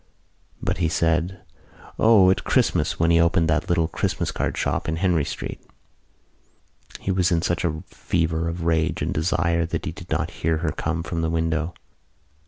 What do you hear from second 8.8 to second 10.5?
and desire that he did not